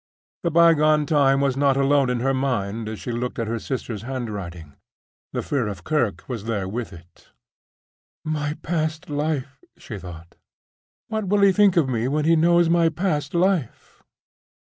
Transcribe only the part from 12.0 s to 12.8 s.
when he knows